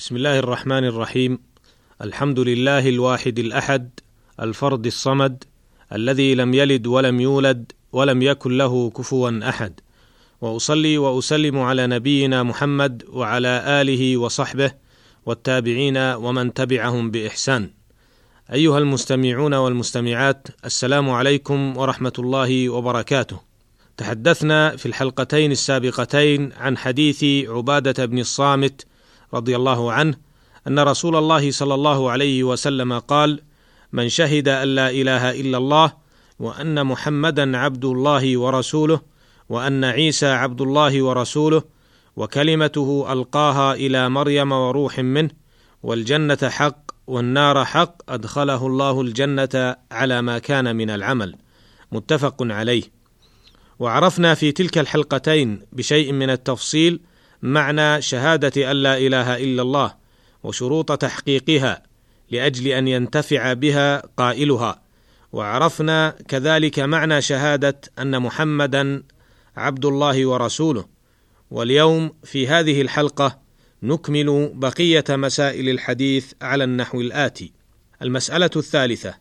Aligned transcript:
بسم 0.00 0.16
الله 0.16 0.38
الرحمن 0.38 0.84
الرحيم. 0.84 1.38
الحمد 2.02 2.38
لله 2.38 2.88
الواحد 2.88 3.38
الأحد 3.38 3.90
الفرد 4.40 4.86
الصمد 4.86 5.44
الذي 5.92 6.34
لم 6.34 6.54
يلد 6.54 6.86
ولم 6.86 7.20
يولد 7.20 7.72
ولم 7.92 8.22
يكن 8.22 8.56
له 8.58 8.90
كفوا 8.90 9.48
أحد. 9.48 9.80
وأصلي 10.40 10.98
وأسلم 10.98 11.58
على 11.58 11.86
نبينا 11.86 12.42
محمد 12.42 13.04
وعلى 13.08 13.62
آله 13.66 14.16
وصحبه 14.16 14.72
والتابعين 15.26 15.96
ومن 15.96 16.54
تبعهم 16.54 17.10
بإحسان. 17.10 17.70
أيها 18.52 18.78
المستمعون 18.78 19.54
والمستمعات 19.54 20.48
السلام 20.64 21.10
عليكم 21.10 21.76
ورحمة 21.76 22.12
الله 22.18 22.68
وبركاته. 22.68 23.40
تحدثنا 23.96 24.76
في 24.76 24.86
الحلقتين 24.86 25.52
السابقتين 25.52 26.52
عن 26.52 26.78
حديث 26.78 27.24
عبادة 27.48 28.06
بن 28.06 28.18
الصامت 28.18 28.89
رضي 29.34 29.56
الله 29.56 29.92
عنه 29.92 30.14
أن 30.66 30.78
رسول 30.78 31.16
الله 31.16 31.50
صلى 31.50 31.74
الله 31.74 32.10
عليه 32.10 32.44
وسلم 32.44 32.98
قال 32.98 33.40
من 33.92 34.08
شهد 34.08 34.48
أن 34.48 34.68
لا 34.68 34.90
إله 34.90 35.40
إلا 35.40 35.58
الله 35.58 35.92
وأن 36.38 36.86
محمدا 36.86 37.56
عبد 37.56 37.84
الله 37.84 38.38
ورسوله 38.38 39.00
وأن 39.48 39.84
عيسى 39.84 40.26
عبد 40.26 40.60
الله 40.60 41.02
ورسوله 41.02 41.62
وكلمته 42.16 43.12
ألقاها 43.12 43.74
إلى 43.74 44.08
مريم 44.08 44.52
وروح 44.52 44.98
منه 44.98 45.30
والجنة 45.82 46.38
حق 46.42 46.90
والنار 47.06 47.64
حق 47.64 48.10
أدخله 48.12 48.66
الله 48.66 49.00
الجنة 49.00 49.76
على 49.92 50.22
ما 50.22 50.38
كان 50.38 50.76
من 50.76 50.90
العمل. 50.90 51.36
متفق 51.92 52.36
عليه. 52.40 52.82
وعرفنا 53.78 54.34
في 54.34 54.52
تلك 54.52 54.78
الحلقتين 54.78 55.62
بشيء 55.72 56.12
من 56.12 56.30
التفصيل 56.30 57.00
معنى 57.42 58.02
شهادة 58.02 58.70
أن 58.70 58.76
لا 58.76 58.98
إله 58.98 59.36
إلا 59.36 59.62
الله 59.62 59.94
وشروط 60.42 60.92
تحقيقها 60.92 61.82
لأجل 62.30 62.68
أن 62.68 62.88
ينتفع 62.88 63.52
بها 63.52 64.02
قائلها. 64.16 64.82
وعرفنا 65.32 66.14
كذلك 66.28 66.78
معنى 66.78 67.22
شهادة 67.22 67.80
أن 67.98 68.22
محمدا 68.22 69.02
عبد 69.56 69.84
الله 69.84 70.26
ورسوله. 70.26 70.84
واليوم 71.50 72.12
في 72.24 72.48
هذه 72.48 72.82
الحلقة 72.82 73.38
نكمل 73.82 74.50
بقية 74.54 75.04
مسائل 75.10 75.68
الحديث 75.68 76.32
على 76.42 76.64
النحو 76.64 77.00
الآتي. 77.00 77.52
المسألة 78.02 78.50
الثالثة 78.56 79.14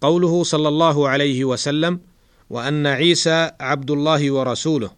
قوله 0.00 0.42
صلى 0.42 0.68
الله 0.68 1.08
عليه 1.08 1.44
وسلم 1.44 2.00
وأن 2.50 2.86
عيسى 2.86 3.50
عبد 3.60 3.90
الله 3.90 4.30
ورسوله. 4.30 4.90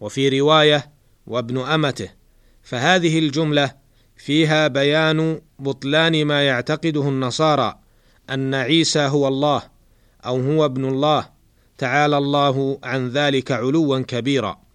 وفي 0.00 0.40
رواية 0.40 0.95
وابن 1.26 1.58
أمته. 1.58 2.08
فهذه 2.62 3.18
الجملة 3.18 3.74
فيها 4.16 4.68
بيان 4.68 5.40
بطلان 5.58 6.24
ما 6.24 6.46
يعتقده 6.46 7.08
النصارى 7.08 7.78
أن 8.30 8.54
عيسى 8.54 9.00
هو 9.00 9.28
الله 9.28 9.62
أو 10.26 10.40
هو 10.40 10.64
ابن 10.64 10.84
الله 10.84 11.28
تعالى 11.78 12.18
الله 12.18 12.78
عن 12.84 13.08
ذلك 13.08 13.52
علوا 13.52 14.00
كبيرا. 14.00 14.66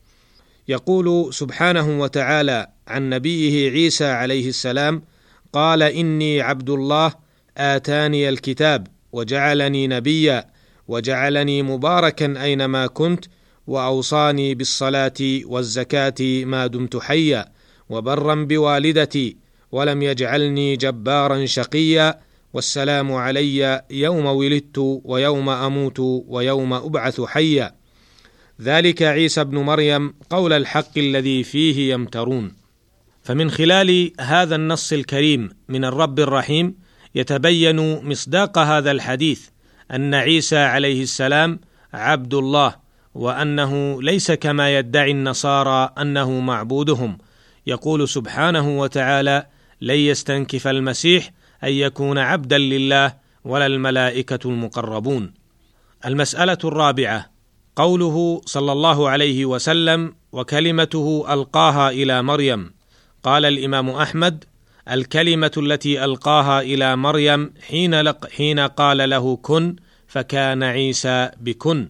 يقول 0.68 1.34
سبحانه 1.34 2.00
وتعالى 2.02 2.68
عن 2.88 3.10
نبيه 3.10 3.72
عيسى 3.72 4.06
عليه 4.06 4.50
السلام 4.50 5.04
قال 5.54 5.84
إني 5.84 6.42
عبد 6.42 6.70
الله 6.70 7.14
آتاني 7.58 8.30
الكتاب 8.30 8.88
وجعلني 9.12 9.88
نبيا 9.88 10.48
وجعلني 10.88 11.64
مباركا 11.64 12.44
أينما 12.44 12.88
كنت 12.88 13.26
وأوصاني 13.68 14.56
بالصلاة 14.56 15.42
والزكاة 15.46 16.46
ما 16.46 16.68
دمت 16.68 16.98
حيا 16.98 17.46
وبرا 17.90 18.36
بوالدتي 18.36 19.38
ولم 19.72 20.02
يجعلني 20.02 20.76
جبارا 20.76 21.46
شقيا 21.46 22.20
والسلام 22.54 23.12
علي 23.12 23.82
يوم 23.92 24.26
ولدت 24.26 24.78
ويوم 25.04 25.50
أموت 25.50 26.00
ويوم 26.28 26.74
أبعث 26.74 27.22
حيا. 27.22 27.76
ذلك 28.62 29.02
عيسى 29.02 29.42
ابن 29.42 29.58
مريم 29.58 30.14
قول 30.30 30.54
الحق 30.54 30.98
الذي 30.98 31.44
فيه 31.44 31.94
يمترون. 31.94 32.54
فمن 33.24 33.52
خلال 33.52 34.12
هذا 34.20 34.56
النص 34.56 34.94
الكريم 34.94 35.50
من 35.70 35.86
الرب 35.86 36.20
الرحيم 36.20 36.76
يتبين 37.16 38.06
مصداق 38.10 38.58
هذا 38.58 38.92
الحديث 38.92 39.42
أن 39.92 40.14
عيسى 40.14 40.58
عليه 40.58 41.04
السلام 41.04 41.60
عبد 41.94 42.34
الله 42.34 42.76
وأنه 43.14 44.02
ليس 44.02 44.32
كما 44.32 44.78
يدعي 44.78 45.12
النصارى 45.12 45.94
أنه 45.98 46.40
معبودهم. 46.40 47.18
يقول 47.68 48.10
سبحانه 48.10 48.80
وتعالى 48.80 49.46
لن 49.82 49.96
يستنكف 49.96 50.68
المسيح 50.68 51.32
أن 51.64 51.72
يكون 51.72 52.18
عبدا 52.18 52.58
لله 52.58 53.14
ولا 53.46 53.66
الملائكة 53.66 54.40
المقربون 54.46 55.34
المسألة 56.06 56.58
الرابعة 56.64 57.32
قوله 57.76 58.42
صلى 58.46 58.72
الله 58.72 59.10
عليه 59.10 59.46
وسلم 59.46 60.16
وكلمته 60.32 61.26
ألقاها 61.34 61.90
إلى 61.90 62.24
مريم. 62.24 62.72
قال 63.24 63.46
الإمام 63.46 63.90
أحمد 63.90 64.46
الكلمة 64.92 65.52
التي 65.58 66.06
ألقاها 66.06 66.62
إلى 66.62 66.96
مريم 66.96 67.54
حين 67.68 68.02
لق 68.02 68.30
حين 68.30 68.60
قال 68.60 69.10
له 69.10 69.36
كن 69.36 69.76
فكان 70.08 70.64
عيسى 70.64 71.30
بكن 71.42 71.90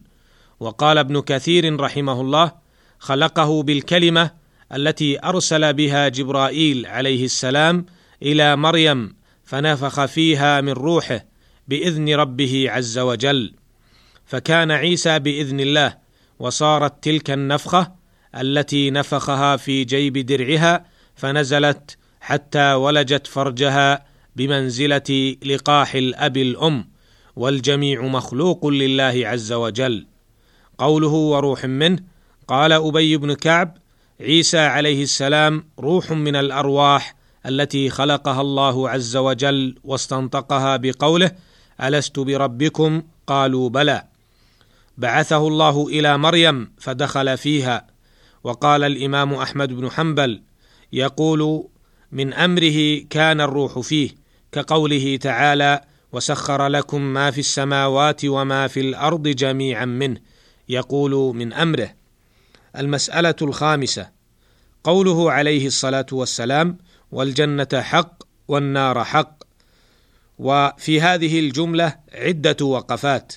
وقال 0.62 0.98
ابن 0.98 1.22
كثير 1.22 1.80
رحمه 1.80 2.22
الله 2.22 2.52
خلقه 3.00 3.64
بالكلمة 3.64 4.32
التي 4.76 5.26
أرسل 5.26 5.74
بها 5.74 6.08
جبرائيل 6.08 6.86
عليه 6.86 7.26
السلام 7.26 7.86
إلى 8.24 8.56
مريم 8.56 9.16
فنفخ 9.44 10.06
فيها 10.06 10.62
من 10.62 10.72
روحه 10.72 11.26
بإذن 11.68 12.16
ربه 12.16 12.66
عز 12.70 13.00
وجل. 13.00 13.54
فكان 14.26 14.72
عيسى 14.72 15.20
بإذن 15.20 15.60
الله 15.60 15.98
وصارت 16.40 17.04
تلك 17.04 17.32
النفخة 17.32 17.92
التي 18.36 18.92
نفخها 18.92 19.58
في 19.58 19.84
جيب 19.84 20.18
درعها 20.18 20.86
فنزلت 21.16 21.98
حتى 22.20 22.74
ولجت 22.74 23.28
فرجها 23.28 24.06
بمنزلة 24.36 25.36
لقاح 25.46 25.96
الأب 25.96 26.38
الأم 26.38 26.88
والجميع 27.36 28.02
مخلوق 28.02 28.68
لله 28.68 29.22
عز 29.26 29.54
وجل. 29.54 30.11
قوله 30.82 31.08
وروح 31.08 31.66
منه 31.66 32.00
قال 32.48 32.72
أبي 32.72 33.18
بن 33.18 33.34
كعب 33.34 33.78
عيسى 34.22 34.60
عليه 34.60 35.04
السلام 35.04 35.64
روح 35.80 36.12
من 36.12 36.36
الأرواح 36.36 37.16
التي 37.46 37.90
خلقها 37.90 38.42
الله 38.42 38.90
عز 38.90 39.18
وجل 39.18 39.76
واستنطقها 39.84 40.78
بقوله 40.78 41.32
ألست 41.84 42.20
بربكم؟ 42.20 43.02
قالوا 43.28 43.70
بلى. 43.70 44.04
بعثه 44.98 45.48
الله 45.48 45.88
إلى 45.88 46.18
مريم 46.18 46.72
فدخل 46.78 47.38
فيها 47.38 47.88
وقال 48.44 48.84
الإمام 48.84 49.34
أحمد 49.34 49.74
بن 49.74 49.92
حنبل 49.92 50.42
يقول 50.94 51.68
من 52.12 52.34
أمره 52.34 53.00
كان 53.10 53.42
الروح 53.42 53.80
فيه 53.80 54.10
كقوله 54.52 55.18
تعالى 55.18 55.82
وسخر 56.12 56.68
لكم 56.68 57.02
ما 57.02 57.32
في 57.32 57.40
السماوات 57.40 58.26
وما 58.26 58.68
في 58.68 58.80
الأرض 58.80 59.28
جميعا 59.28 59.86
منه. 59.86 60.31
يقول 60.72 61.36
من 61.36 61.54
أمره 61.54 61.90
المسألة 62.78 63.36
الخامسة 63.42 64.10
قوله 64.84 65.32
عليه 65.32 65.68
الصلاة 65.68 66.06
والسلام 66.12 66.78
والجنة 67.12 67.68
حق 67.74 68.24
والنار 68.48 69.04
حق 69.04 69.44
وفي 70.40 71.02
هذه 71.02 71.40
الجملة 71.40 71.96
عدة 72.14 72.66
وقفات. 72.66 73.34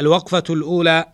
الوقفة 0.00 0.44
الأولى 0.50 1.04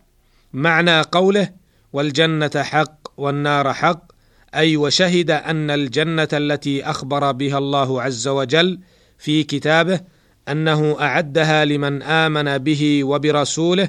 معنى 0.53 1.01
قوله 1.01 1.53
والجنة 1.93 2.51
حق 2.57 2.99
والنار 3.17 3.73
حق 3.73 4.13
أي 4.55 4.77
وشهد 4.77 5.31
أن 5.31 5.71
الجنة 5.71 6.29
التي 6.33 6.85
أخبر 6.85 7.33
بها 7.33 7.59
الله 7.59 8.03
عز 8.03 8.29
وجل 8.29 8.81
في 9.19 9.43
كتابه 9.43 10.01
أنه 10.49 10.97
أعدها 11.01 11.65
لمن 11.65 12.03
آمن 12.03 12.59
به 12.59 13.05
وبرسوله 13.05 13.89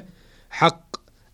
حق 0.50 0.85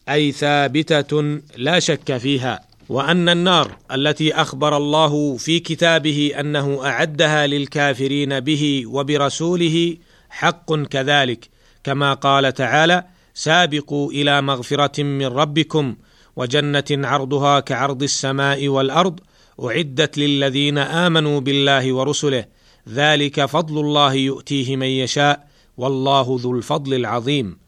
أي 0.09 0.33
ثابتة 0.33 1.41
لا 1.57 1.79
شك 1.79 2.17
فيها 2.17 2.61
وأن 2.89 3.29
النار 3.29 3.77
التي 3.93 4.35
أخبر 4.35 4.77
الله 4.77 5.37
في 5.37 5.61
كتابه 5.61 6.33
أنه 6.41 6.87
أعدها 6.87 7.47
للكافرين 7.47 8.41
به 8.41 8.83
وبرسوله 8.87 9.97
حق 10.31 10.75
كذلك. 10.75 11.49
كما 11.85 12.15
قال 12.15 12.55
تعالى 12.55 13.05
سابقوا 13.35 14.13
إلى 14.13 14.43
مغفرة 14.43 15.03
من 15.03 15.27
ربكم 15.27 15.97
وجنة 16.37 16.85
عرضها 16.91 17.61
كعرض 17.61 18.03
السماء 18.03 18.69
والأرض 18.69 19.21
أعدت 19.65 20.19
للذين 20.19 20.79
آمنوا 20.79 21.41
بالله 21.41 21.93
ورسله. 21.93 22.45
ذلك 22.89 23.45
فضل 23.45 23.81
الله 23.81 24.13
يؤتيه 24.15 24.77
من 24.77 24.87
يشاء 24.87 25.49
والله 25.77 26.39
ذو 26.41 26.57
الفضل 26.57 26.95
العظيم. 26.95 27.59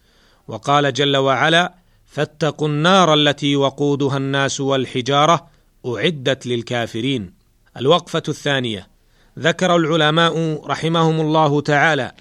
وقال 0.49 0.93
جل 0.93 1.17
وعلا 1.17 1.84
فاتقوا 2.07 2.69
النار 2.69 3.15
التي 3.15 3.57
وقودها 3.57 4.17
الناس 4.17 4.61
والحجارة 4.61 5.47
أعدت 5.87 6.47
للكافرين. 6.47 7.33
الوقفة 7.77 8.23
الثانية. 8.29 8.89
ذكر 9.39 9.77
العلماء 9.77 10.67
رحمهم 10.67 11.21
الله 11.21 11.61
تعالى 11.61 12.13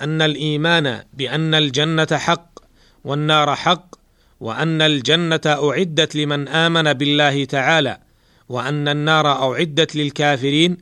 أن 0.00 0.22
الإيمان 0.22 1.02
بأن 1.12 1.54
الجنة 1.54 2.06
حق 2.12 2.58
والنار 3.04 3.54
حق 3.54 3.94
وأن 4.40 4.82
الجنة 4.82 5.40
أعدت 5.46 6.16
لمن 6.16 6.48
آمن 6.48 6.92
بالله 6.92 7.44
تعالى 7.44 7.98
وأن 8.48 8.88
النار 8.88 9.26
أعدت 9.26 9.96
للكافرين. 9.96 10.78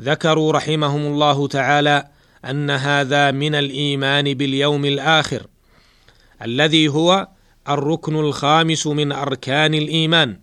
ذكروا 0.00 0.52
رحمهم 0.52 1.06
الله 1.06 1.48
تعالى 1.48 2.08
أن 2.44 2.70
هذا 2.70 3.30
من 3.30 3.54
الإيمان 3.54 4.34
باليوم 4.34 4.84
الآخر 4.84 5.46
الذي 6.42 6.88
هو 6.88 7.28
الركن 7.68 8.16
الخامس 8.16 8.86
من 8.86 9.12
أركان 9.12 9.74
الإيمان 9.74 10.38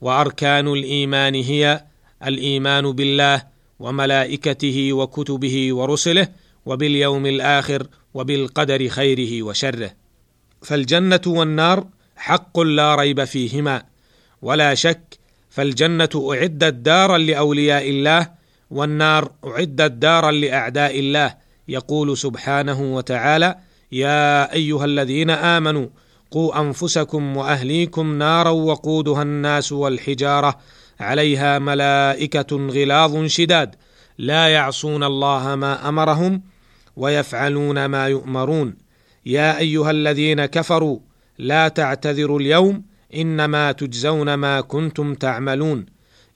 وأركان 0.00 0.68
الإيمان 0.68 1.34
هي 1.34 1.84
الإيمان 2.26 2.92
بالله 2.92 3.42
وملائكته 3.78 4.92
وكتبه 4.92 5.74
ورسله 5.74 6.28
وباليوم 6.66 7.26
الآخر 7.26 7.86
وبالقدر 8.14 8.88
خيره 8.88 9.42
وشره. 9.42 9.90
فالجنة 10.62 11.20
والنار 11.26 11.86
حق 12.16 12.60
لا 12.60 12.94
ريب 12.94 13.24
فيهما 13.24 13.82
ولا 14.42 14.74
شك 14.74 15.18
فالجنة 15.50 16.30
أعدت 16.32 16.74
دارا 16.74 17.18
لأولياء 17.18 17.90
الله 17.90 18.30
والنار 18.70 19.32
أعدت 19.44 19.92
دارا 19.92 20.30
لأعداء 20.30 20.98
الله 21.00 21.34
يقول 21.68 22.18
سبحانه 22.18 22.94
وتعالى 22.96 23.56
يا 23.92 24.52
أيها 24.52 24.84
الذين 24.84 25.30
آمنوا 25.30 25.86
قوا 26.34 26.60
أنفسكم 26.60 27.36
وأهليكم 27.36 28.18
نارا 28.18 28.50
وقودها 28.50 29.22
الناس 29.22 29.72
والحجارة. 29.72 30.58
عليها 31.00 31.58
ملائكة 31.58 32.56
غلاظ 32.56 33.24
شداد. 33.26 33.74
لا 34.18 34.48
يعصون 34.48 35.04
الله 35.04 35.54
ما 35.54 35.88
أمرهم 35.88 36.42
ويفعلون 36.96 37.84
ما 37.84 38.08
يؤمرون. 38.08 38.76
يا 39.26 39.58
أيها 39.58 39.90
الذين 39.90 40.44
كفروا 40.44 40.98
لا 41.38 41.68
تعتذروا 41.68 42.40
اليوم 42.40 42.82
إنما 43.14 43.72
تجزون 43.72 44.34
ما 44.34 44.60
كنتم 44.60 45.14
تعملون. 45.14 45.86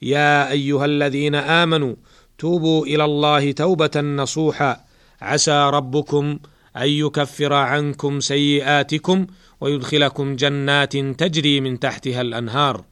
يا 0.01 0.51
أيها 0.51 0.85
الذين 0.85 1.35
آمنوا 1.35 1.95
توبوا 2.37 2.85
إلى 2.85 3.05
الله 3.05 3.51
توبة 3.51 4.01
نصوحا. 4.01 4.77
عسى 5.21 5.69
ربكم 5.73 6.39
أن 6.79 6.89
يكفر 6.89 7.53
عنكم 7.53 8.19
سيئاتكم 8.19 9.27
ويدخلكم 9.61 10.35
جنات 10.35 10.97
تجري 10.97 11.61
من 11.61 11.79
تحتها 11.79 12.21
الأنهار. 12.21 12.83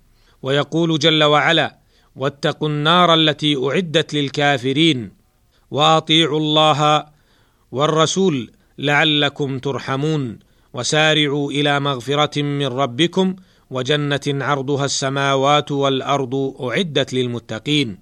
ويقول 0.44 1.00
جل 1.00 1.24
وعلا 1.24 1.78
واتقوا 2.16 2.69
النار 2.69 3.13
التي 3.13 3.56
أعدت 3.56 4.13
للكافرين. 4.13 5.12
وأطيعوا 5.72 6.39
الله 6.39 7.06
والرسول 7.72 8.51
لعلكم 8.78 9.60
ترحمون. 9.60 10.40
وسارعوا 10.74 11.51
إلى 11.51 11.80
مغفرة 11.80 12.42
من 12.42 12.68
ربكم. 12.68 13.36
وجنة 13.69 14.45
عرضها 14.45 14.86
السماوات 14.86 15.72
والأرض 15.72 16.56
أعدت 16.62 17.13
للمتقين. 17.13 18.00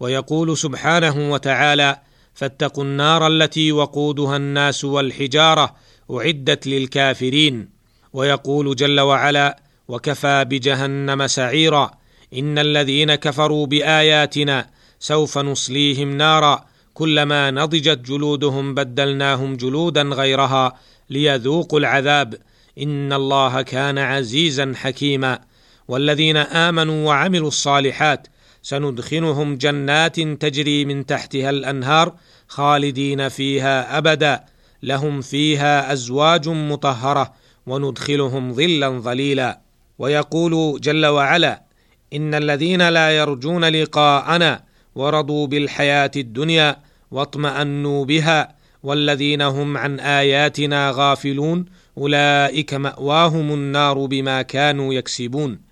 ويقول 0.00 0.56
سبحانه 0.56 1.32
وتعالى 1.32 1.98
فاتقوا 2.36 2.84
النار 2.84 3.26
التي 3.26 3.72
وقودها 3.72 4.36
الناس 4.36 4.84
والحجارة 4.84 5.74
أعدت 6.10 6.66
للكافرين. 6.66 7.68
ويقول 8.12 8.76
جل 8.76 9.00
وعلا 9.00 9.60
وكفى 9.88 10.44
بجهنم 10.44 11.26
سعيرا. 11.26 11.90
إن 12.34 12.58
الذين 12.58 13.14
كفروا 13.14 13.66
بآياتنا 13.66 14.70
سوف 14.98 15.38
نصليهم 15.38 16.16
نارا. 16.16 16.64
كلما 16.94 17.50
نضجت 17.50 17.98
جلودهم 17.98 18.74
بدلناهم 18.74 19.56
جلودا 19.56 20.02
غيرها 20.02 20.78
ليذوقوا 21.10 21.78
العذاب. 21.78 22.34
إن 22.78 23.12
الله 23.12 23.62
كان 23.62 23.98
عزيزا 23.98 24.72
حكيما. 24.76 25.38
والذين 25.88 26.36
آمنوا 26.36 27.06
وعملوا 27.06 27.48
الصالحات 27.48 28.26
سندخلهم 28.66 29.56
جنات 29.56 30.20
تجري 30.20 30.84
من 30.84 31.06
تحتها 31.06 31.50
الأنهار 31.50 32.14
خالدين 32.48 33.28
فيها 33.28 33.98
أبدا. 33.98 34.44
لهم 34.82 35.20
فيها 35.20 35.92
أزواج 35.92 36.48
مطهرة 36.48 37.32
وندخلهم 37.66 38.52
ظلا 38.52 38.88
ظليلا. 38.88 39.60
ويقول 39.98 40.80
جل 40.80 41.06
وعلا 41.06 41.62
إن 42.12 42.34
الذين 42.34 42.88
لا 42.88 43.16
يرجون 43.16 43.64
لقاءنا 43.64 44.62
ورضوا 44.94 45.46
بالحياة 45.46 46.10
الدنيا 46.16 46.76
واطمأنوا 47.10 48.04
بها 48.04 48.54
والذين 48.82 49.42
هم 49.42 49.76
عن 49.76 50.00
آياتنا 50.00 50.92
غافلون 50.94 51.64
أولئك 51.98 52.74
مأواهم 52.74 53.54
النار 53.54 54.06
بما 54.06 54.42
كانوا 54.42 54.94
يكسبون. 54.94 55.65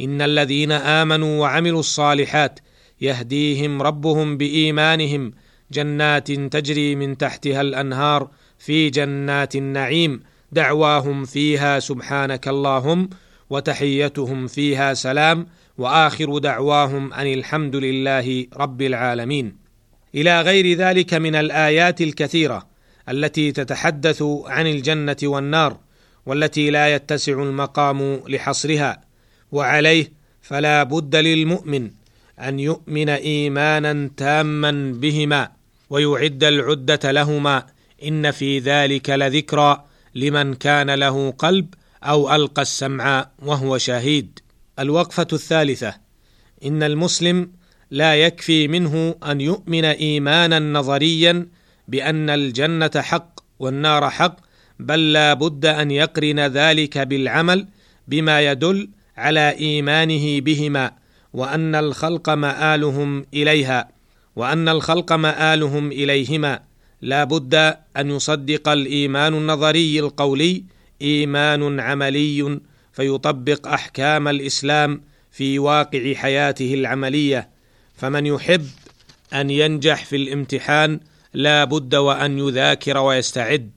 إن 0.00 0.22
الذين 0.22 0.72
آمنوا 0.72 1.40
وعملوا 1.40 1.80
الصالحات 1.80 2.60
يهديهم 3.00 3.82
ربهم 3.82 4.36
بإيمانهم 4.36 5.32
جنات 5.72 6.32
تجري 6.32 6.94
من 6.94 7.18
تحتها 7.18 7.60
الأنهار 7.60 8.30
في 8.58 8.90
جنات 8.90 9.56
النعيم 9.56 10.22
دعواهم 10.52 11.24
فيها 11.24 11.78
سبحانك 11.78 12.48
اللهم 12.48 13.08
وتحيتهم 13.50 14.46
فيها 14.46 14.94
سلام 14.94 15.46
وآخر 15.78 16.38
دعواهم 16.38 17.12
أن 17.12 17.26
الحمد 17.26 17.76
لله 17.76 18.46
رب 18.56 18.82
العالمين. 18.82 19.56
إلى 20.14 20.40
غير 20.40 20.78
ذلك 20.78 21.14
من 21.14 21.34
الآيات 21.34 22.00
الكثيرة 22.00 22.66
التي 23.08 23.52
تتحدث 23.52 24.22
عن 24.46 24.66
الجنة 24.66 25.16
والنار 25.22 25.76
والتي 26.26 26.70
لا 26.70 26.94
يتسع 26.94 27.32
المقام 27.32 28.20
لحصرها 28.28 29.05
وعليه 29.52 30.12
فلا 30.42 30.82
بد 30.82 31.16
للمؤمن 31.16 31.90
أن 32.40 32.60
يؤمن 32.60 33.08
إيمانا 33.08 34.10
تاما 34.16 34.92
بهما 34.92 35.50
ويعد 35.90 36.44
العدة 36.44 37.12
لهما 37.12 37.66
إن 38.02 38.30
في 38.30 38.58
ذلك 38.58 39.10
لذكرى 39.10 39.84
لمن 40.14 40.54
كان 40.54 40.90
له 40.90 41.30
قلب 41.30 41.74
أو 42.02 42.34
ألقى 42.34 42.62
السمع 42.62 43.30
وهو 43.42 43.78
شهيد. 43.78 44.38
الوقفة 44.78 45.26
الثالثة 45.32 45.94
إن 46.64 46.82
المسلم 46.82 47.50
لا 47.90 48.14
يكفي 48.14 48.68
منه 48.68 49.14
أن 49.26 49.40
يؤمن 49.40 49.84
إيمانا 49.84 50.58
نظريا 50.58 51.48
بأن 51.88 52.30
الجنة 52.30 52.90
حق 52.96 53.40
والنار 53.58 54.10
حق 54.10 54.36
بل 54.78 55.12
لا 55.12 55.34
بد 55.34 55.66
أن 55.66 55.90
يقرن 55.90 56.40
ذلك 56.40 56.98
بالعمل 56.98 57.66
بما 58.08 58.40
يدل 58.40 58.90
على 59.16 59.50
إيمانه 59.50 60.40
بهما 60.40 60.92
وأن 61.32 61.74
الخلق 61.74 62.30
مآلهم 62.30 63.26
إليها 63.34 63.88
وأن 64.36 64.68
الخلق 64.68 65.12
مآلهم 65.12 65.92
إليهما. 65.92 66.60
لا 67.02 67.24
بد 67.24 67.54
أن 67.96 68.10
يصدق 68.10 68.68
الإيمان 68.68 69.34
النظري 69.34 70.00
القولي 70.00 70.64
إيمان 71.02 71.80
عملي 71.80 72.60
فيطبق 72.92 73.68
أحكام 73.68 74.28
الإسلام 74.28 75.00
في 75.30 75.58
واقع 75.58 76.14
حياته 76.14 76.74
العملية. 76.74 77.48
فمن 77.96 78.26
يحب 78.26 78.66
أن 79.32 79.50
ينجح 79.50 80.04
في 80.04 80.16
الامتحان 80.16 81.00
لا 81.34 81.64
بد 81.64 81.94
وأن 81.94 82.38
يذاكر 82.38 82.98
ويستعد. 82.98 83.70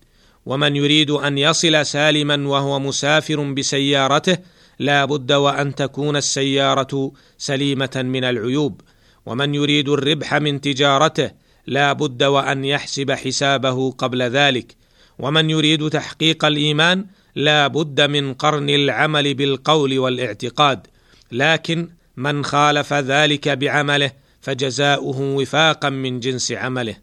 ومن 0.46 0.76
يريد 0.76 1.12
أن 1.12 1.38
يصل 1.38 1.86
سالما 1.86 2.48
وهو 2.48 2.80
مسافر 2.80 3.44
بسيارته 3.44 4.38
لا 4.80 5.06
بد 5.06 5.32
وأن 5.32 5.76
تكون 5.76 6.16
السيارة 6.16 7.12
سليمة 7.38 7.90
من 7.96 8.24
العيوب. 8.24 8.82
ومن 9.26 9.56
يريد 9.56 9.90
الربح 9.90 10.34
من 10.34 10.62
تجارته 10.62 11.32
لا 11.68 11.94
بد 11.94 12.24
وأن 12.24 12.66
يحسب 12.66 13.12
حسابه 13.12 13.92
قبل 13.92 14.22
ذلك. 14.22 14.76
ومن 15.20 15.50
يريد 15.50 15.90
تحقيق 15.90 16.46
الإيمان 16.46 17.06
لا 17.36 17.68
بد 17.68 18.02
من 18.02 18.34
قرن 18.34 18.70
العمل 18.70 19.34
بالقول 19.34 20.00
والاعتقاد. 20.00 20.88
لكن 21.32 21.90
من 22.18 22.46
خالف 22.46 22.94
ذلك 22.94 23.50
بعمله 23.50 24.12
فجزاؤه 24.42 25.22
وفاقا 25.22 25.90
من 25.90 26.20
جنس 26.20 26.52
عمله. 26.52 26.96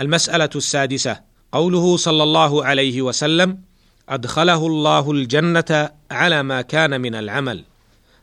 المسألة 0.00 0.50
السادسة 0.56 1.20
قوله 1.52 1.96
صلى 1.96 2.22
الله 2.22 2.64
عليه 2.64 3.02
وسلم 3.02 3.58
أدخله 4.10 4.66
الله 4.66 5.10
الجنة 5.10 5.90
على 6.10 6.42
ما 6.42 6.62
كان 6.62 7.00
من 7.00 7.14
العمل. 7.14 7.64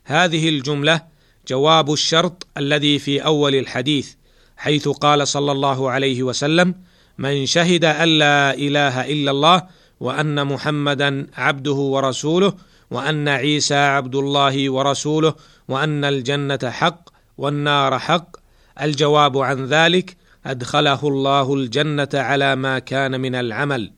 هذه 0.05 0.49
الجملة 0.49 1.01
جواب 1.47 1.93
الشرط 1.93 2.47
الذي 2.57 2.99
في 2.99 3.25
أول 3.25 3.55
الحديث 3.55 4.13
حيث 4.57 4.87
قال 4.87 5.27
صلى 5.27 5.51
الله 5.51 5.91
عليه 5.91 6.23
وسلم 6.23 6.75
من 7.17 7.45
شهد 7.45 7.85
أن 7.85 8.07
لا 8.07 8.53
إله 8.53 9.05
إلا 9.05 9.31
الله 9.31 9.63
وأن 9.99 10.47
محمدا 10.47 11.27
عبده 11.37 11.71
ورسوله 11.71 12.53
وأن 12.91 13.27
عيسى 13.27 13.75
عبد 13.75 14.15
الله 14.15 14.69
ورسوله 14.69 15.35
وأن 15.67 16.05
الجنة 16.05 16.59
حق 16.63 17.09
والنار 17.37 17.99
حق 17.99 18.37
الجواب 18.81 19.37
عن 19.37 19.65
ذلك 19.65 20.17
أدخله 20.45 21.07
الله 21.07 21.53
الجنة 21.53 22.09
على 22.13 22.55
ما 22.55 22.79
كان 22.79 23.21
من 23.21 23.35
العمل. 23.35 23.91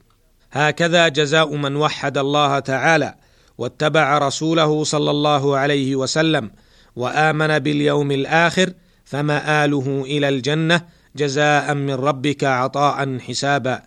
هكذا 0.51 1.07
جزاء 1.07 1.55
من 1.55 1.75
وحد 1.75 2.17
الله 2.17 2.59
تعالى 2.59 3.15
واتبع 3.57 4.17
رسوله 4.17 4.83
صلى 4.83 5.11
الله 5.11 5.57
عليه 5.57 5.95
وسلم 5.95 6.51
وآمن 6.95 7.59
باليوم 7.59 8.11
الآخر 8.11 8.73
فمآله 9.05 10.03
إلى 10.05 10.29
الجنة 10.29 10.81
جزاء 11.15 11.73
من 11.73 11.93
ربك 11.93 12.43
عطاء 12.43 13.19
حسابا. 13.19 13.81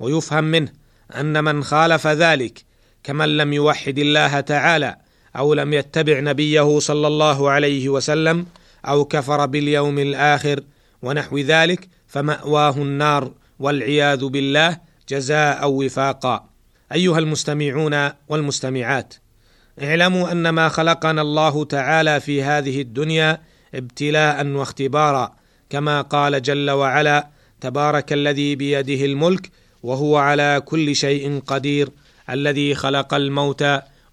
ويفهم 0.00 0.44
منه 0.44 0.72
أن 1.16 1.44
من 1.44 1.64
خالف 1.64 2.06
ذلك 2.06 2.64
كمن 3.04 3.36
لم 3.36 3.52
يوحد 3.52 3.98
الله 3.98 4.40
تعالى 4.40 4.96
أو 5.36 5.54
لم 5.54 5.74
يتبع 5.74 6.20
نبيه 6.20 6.78
صلى 6.78 7.06
الله 7.06 7.50
عليه 7.50 7.88
وسلم 7.88 8.46
أو 8.84 9.04
كفر 9.04 9.46
باليوم 9.46 9.98
الآخر 9.98 10.60
ونحو 11.02 11.38
ذلك 11.38 11.88
فمأواه 12.06 12.76
النار 12.76 13.32
والعياذ 13.58 14.24
بالله 14.24 14.78
جزاء 15.08 15.70
وفاقا. 15.70 16.48
أيها 16.92 17.18
المستمعون 17.18 18.10
والمستمعات 18.28 19.14
اعلموا 19.82 20.32
أن 20.32 20.48
ما 20.48 20.68
خلقنا 20.68 21.22
الله 21.22 21.64
تعالى 21.64 22.20
في 22.20 22.42
هذه 22.42 22.80
الدنيا 22.80 23.40
ابتلاء 23.74 24.46
واختبارا 24.46 25.36
كما 25.70 26.00
قال 26.00 26.42
جل 26.42 26.70
وعلا 26.70 27.28
تبارك 27.60 28.12
الذي 28.12 28.56
بيده 28.56 29.04
الملك 29.04 29.50
وهو 29.82 30.16
على 30.16 30.62
كل 30.64 30.96
شيء 30.96 31.42
قدير 31.46 31.88
الذي 32.30 32.74
خلق 32.74 33.14
الموت 33.14 33.64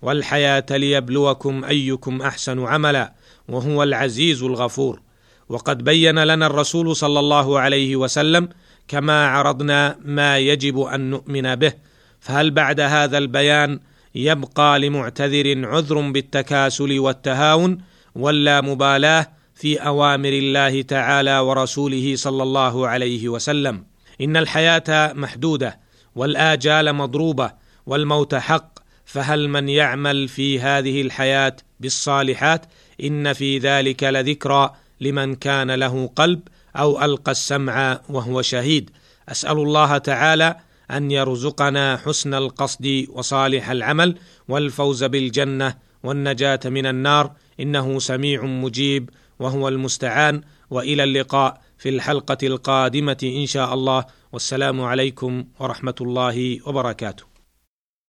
والحياة 0.01 0.65
ليبلوكم 0.69 1.63
أيكم 1.63 2.21
أحسن 2.21 2.65
عملا 2.65 3.13
وهو 3.47 3.83
العزيز 3.83 4.43
الغفور. 4.43 5.01
وقد 5.49 5.83
بين 5.83 6.23
لنا 6.23 6.47
الرسول 6.47 6.95
صلى 6.95 7.19
الله 7.19 7.59
عليه 7.59 7.95
وسلم 7.95 8.49
كما 8.87 9.27
عرضنا 9.27 9.97
ما 10.05 10.37
يجب 10.37 10.79
أن 10.79 11.09
نؤمن 11.09 11.55
به 11.55 11.73
فهل 12.19 12.51
بعد 12.51 12.79
هذا 12.79 13.17
البيان 13.17 13.79
يبقى 14.15 14.79
لمعتذر 14.79 15.67
عذر 15.67 16.11
بالتكاسل 16.11 16.99
والتهاون 16.99 17.77
ولا 18.15 18.61
مبالاة 18.61 19.27
في 19.55 19.77
أوامر 19.77 20.29
الله 20.29 20.81
تعالى 20.81 21.39
ورسوله 21.39 22.15
صلى 22.15 22.43
الله 22.43 22.87
عليه 22.87 23.29
وسلم؟ 23.29 23.83
إن 24.21 24.37
الحياة 24.37 25.13
محدودة 25.13 25.79
والآجال 26.15 26.93
مضروبة 26.93 27.51
والموت 27.85 28.35
حق 28.35 28.79
فهل 29.05 29.49
من 29.49 29.69
يعمل 29.69 30.27
في 30.27 30.59
هذه 30.59 31.01
الحياة 31.01 31.55
بالصالحات؟ 31.79 32.65
إن 33.03 33.33
في 33.33 33.57
ذلك 33.57 34.03
لذكرى 34.03 34.73
لمن 35.01 35.35
كان 35.35 35.71
له 35.71 36.09
قلب 36.15 36.41
أو 36.75 37.05
ألقى 37.05 37.31
السمع 37.31 38.01
وهو 38.09 38.41
شهيد. 38.41 38.89
أسأل 39.29 39.57
الله 39.57 39.97
تعالى 39.97 40.55
أن 40.91 41.11
يرزقنا 41.11 41.97
حسن 41.97 42.33
القصد 42.33 43.05
وصالح 43.09 43.69
العمل 43.69 44.17
والفوز 44.47 45.03
بالجنة 45.03 45.75
والنجاة 46.03 46.59
من 46.65 46.85
النار. 46.85 47.31
إنه 47.59 47.99
سميع 47.99 48.45
مجيب 48.45 49.09
وهو 49.39 49.67
المستعان. 49.67 50.41
وإلى 50.69 51.03
اللقاء 51.03 51.61
في 51.77 51.89
الحلقة 51.89 52.37
القادمة 52.43 53.17
إن 53.23 53.45
شاء 53.45 53.73
الله. 53.73 54.05
والسلام 54.31 54.81
عليكم 54.81 55.45
ورحمة 55.59 55.95
الله 56.01 56.59
وبركاته. 56.67 57.34